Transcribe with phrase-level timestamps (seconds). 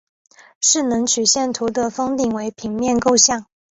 [0.61, 3.45] 势能曲线图的峰顶为平面构象。